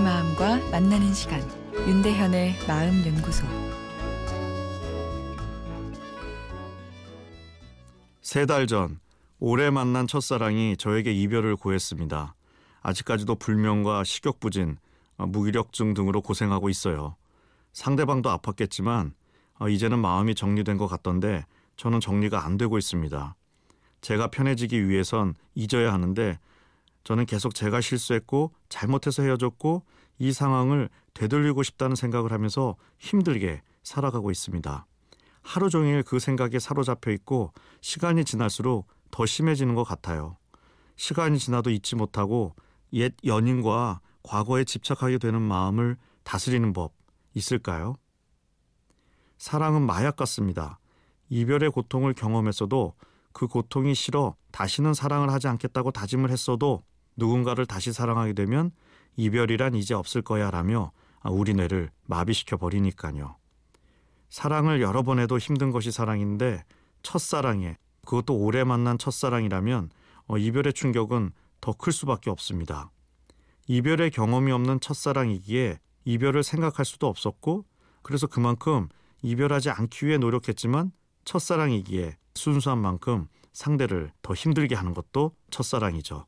만나는 0.00 1.12
시간 1.12 1.40
윤대현의 1.74 2.54
마음 2.68 3.04
연구소 3.04 3.44
세 8.22 8.46
달 8.46 8.66
전 8.68 9.00
오래 9.40 9.70
만난 9.70 10.06
첫사랑이 10.06 10.76
저에게 10.76 11.12
이별을 11.12 11.56
고했습니다. 11.56 12.34
아직까지도 12.82 13.34
불면과 13.36 14.04
식욕 14.04 14.38
부진, 14.38 14.76
어, 15.16 15.26
무기력증 15.26 15.94
등으로 15.94 16.20
고생하고 16.22 16.68
있어요. 16.68 17.16
상대방도 17.72 18.30
아팠겠지만 18.30 19.12
어, 19.58 19.68
이제는 19.68 19.98
마음이 19.98 20.34
정리된 20.36 20.76
것 20.76 20.86
같던데 20.86 21.44
저는 21.76 21.98
정리가 22.00 22.44
안 22.44 22.56
되고 22.56 22.78
있습니다. 22.78 23.34
제가 24.00 24.28
편해지기 24.28 24.88
위해선 24.88 25.34
잊어야 25.56 25.92
하는데 25.92 26.38
저는 27.08 27.24
계속 27.24 27.54
제가 27.54 27.80
실수했고 27.80 28.52
잘못해서 28.68 29.22
헤어졌고 29.22 29.82
이 30.18 30.30
상황을 30.30 30.90
되돌리고 31.14 31.62
싶다는 31.62 31.96
생각을 31.96 32.32
하면서 32.32 32.76
힘들게 32.98 33.62
살아가고 33.82 34.30
있습니다. 34.30 34.86
하루 35.40 35.70
종일 35.70 36.02
그 36.02 36.18
생각에 36.18 36.58
사로잡혀 36.58 37.10
있고 37.12 37.54
시간이 37.80 38.26
지날수록 38.26 38.88
더 39.10 39.24
심해지는 39.24 39.74
것 39.74 39.84
같아요. 39.84 40.36
시간이 40.96 41.38
지나도 41.38 41.70
잊지 41.70 41.96
못하고 41.96 42.54
옛 42.92 43.14
연인과 43.24 44.00
과거에 44.22 44.64
집착하게 44.64 45.16
되는 45.16 45.40
마음을 45.40 45.96
다스리는 46.24 46.74
법 46.74 46.92
있을까요? 47.32 47.94
사랑은 49.38 49.80
마약 49.80 50.16
같습니다. 50.16 50.78
이별의 51.30 51.70
고통을 51.70 52.12
경험했어도 52.12 52.92
그 53.32 53.46
고통이 53.46 53.94
싫어 53.94 54.36
다시는 54.50 54.92
사랑을 54.92 55.32
하지 55.32 55.48
않겠다고 55.48 55.90
다짐을 55.92 56.30
했어도 56.30 56.82
누군가를 57.18 57.66
다시 57.66 57.92
사랑하게 57.92 58.32
되면 58.32 58.70
이별이란 59.16 59.74
이제 59.74 59.92
없을 59.92 60.22
거야 60.22 60.50
라며 60.50 60.92
우리 61.24 61.52
뇌를 61.52 61.90
마비시켜 62.06 62.56
버리니까요. 62.56 63.36
사랑을 64.30 64.80
여러 64.80 65.02
번 65.02 65.18
해도 65.18 65.36
힘든 65.36 65.70
것이 65.70 65.90
사랑인데 65.90 66.64
첫사랑에 67.02 67.76
그것도 68.06 68.36
오래 68.36 68.64
만난 68.64 68.96
첫사랑이라면 68.98 69.90
어, 70.28 70.38
이별의 70.38 70.72
충격은 70.72 71.32
더 71.60 71.72
클 71.72 71.92
수밖에 71.92 72.30
없습니다. 72.30 72.90
이별의 73.66 74.10
경험이 74.12 74.52
없는 74.52 74.80
첫사랑이기에 74.80 75.80
이별을 76.04 76.42
생각할 76.42 76.84
수도 76.84 77.08
없었고 77.08 77.64
그래서 78.02 78.26
그만큼 78.26 78.88
이별하지 79.22 79.70
않기 79.70 80.06
위해 80.06 80.18
노력했지만 80.18 80.92
첫사랑이기에 81.24 82.16
순수한 82.34 82.78
만큼 82.78 83.26
상대를 83.52 84.12
더 84.22 84.34
힘들게 84.34 84.76
하는 84.76 84.94
것도 84.94 85.32
첫사랑이죠. 85.50 86.26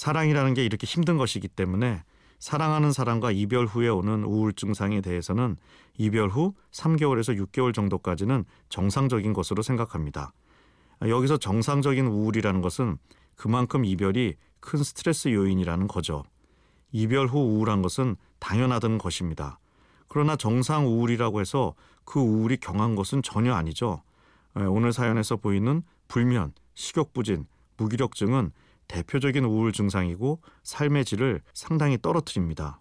사랑이라는 0.00 0.54
게 0.54 0.64
이렇게 0.64 0.86
힘든 0.86 1.18
것이기 1.18 1.46
때문에 1.46 2.02
사랑하는 2.38 2.90
사람과 2.90 3.32
이별 3.32 3.66
후에 3.66 3.90
오는 3.90 4.24
우울 4.24 4.54
증 4.54 4.72
상에 4.72 5.02
대해서는 5.02 5.58
이별 5.98 6.30
후 6.30 6.54
3개월에서 6.70 7.38
6개월 7.38 7.74
정도까지는 7.74 8.46
정상적인 8.70 9.34
것으로 9.34 9.60
생각합니다. 9.60 10.32
여기서 11.02 11.36
정상적인 11.36 12.06
우울이라는 12.06 12.62
것은 12.62 12.96
그만큼 13.36 13.84
이별이 13.84 14.36
큰 14.60 14.82
스트레스 14.82 15.28
요인이라는 15.28 15.86
거죠. 15.86 16.22
이별 16.92 17.26
후 17.26 17.38
우울한 17.38 17.82
것은 17.82 18.16
당연하던 18.38 18.96
것입니다. 18.96 19.58
그러나 20.08 20.34
정상 20.34 20.86
우울이라고 20.86 21.42
해서 21.42 21.74
그 22.06 22.20
우울이 22.20 22.56
경한 22.56 22.94
것은 22.94 23.22
전혀 23.22 23.52
아니죠. 23.52 24.02
오늘 24.54 24.94
사연에서 24.94 25.36
보이는 25.36 25.82
불면, 26.08 26.54
식욕부진, 26.72 27.44
무기력증은 27.76 28.52
대표적인 28.90 29.44
우울 29.44 29.72
증상이고 29.72 30.40
삶의 30.64 31.04
질을 31.04 31.42
상당히 31.54 31.96
떨어뜨립니다. 31.96 32.80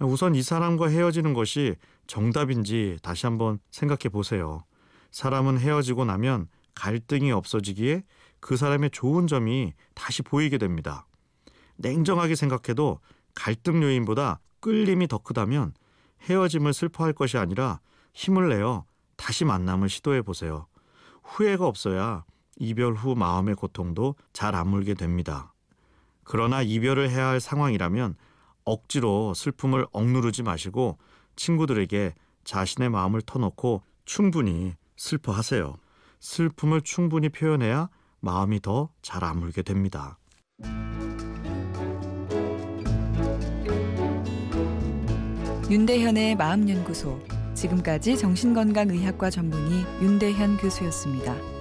우선 0.00 0.34
이 0.34 0.42
사람과 0.42 0.88
헤어지는 0.88 1.34
것이 1.34 1.76
정답인지 2.08 2.98
다시 3.00 3.26
한번 3.26 3.60
생각해 3.70 4.08
보세요. 4.10 4.64
사람은 5.12 5.58
헤어지고 5.58 6.04
나면 6.04 6.48
갈등이 6.74 7.30
없어지기에 7.30 8.02
그 8.40 8.56
사람의 8.56 8.90
좋은 8.90 9.28
점이 9.28 9.72
다시 9.94 10.22
보이게 10.22 10.58
됩니다. 10.58 11.06
냉정하게 11.76 12.34
생각해도 12.34 12.98
갈등 13.36 13.82
요인보다 13.82 14.40
끌림이 14.60 15.06
더 15.06 15.18
크다면 15.18 15.74
헤어짐을 16.22 16.72
슬퍼할 16.72 17.12
것이 17.12 17.38
아니라 17.38 17.78
힘을 18.14 18.48
내어 18.48 18.84
다시 19.16 19.44
만남을 19.44 19.88
시도해 19.88 20.22
보세요. 20.22 20.66
후회가 21.22 21.66
없어야 21.66 22.24
이별 22.58 22.94
후 22.94 23.14
마음의 23.14 23.54
고통도 23.54 24.16
잘 24.32 24.54
아물게 24.54 24.94
됩니다. 24.94 25.54
그러나 26.24 26.62
이별을 26.62 27.10
해야 27.10 27.28
할 27.28 27.40
상황이라면 27.40 28.16
억지로 28.64 29.32
슬픔을 29.34 29.86
억누르지 29.92 30.42
마시고 30.42 30.98
친구들에게 31.36 32.14
자신의 32.44 32.90
마음을 32.90 33.22
터놓고 33.22 33.82
충분히 34.04 34.74
슬퍼하세요. 34.96 35.76
슬픔을 36.20 36.82
충분히 36.82 37.28
표현해야 37.28 37.88
마음이 38.20 38.60
더 38.60 38.90
잘 39.02 39.24
아물게 39.24 39.62
됩니다. 39.62 40.18
윤대현의 45.70 46.36
마음연구소 46.36 47.20
지금까지 47.54 48.16
정신건강의학과 48.16 49.30
전문의 49.30 49.84
윤대현 50.02 50.56
교수였습니다. 50.56 51.57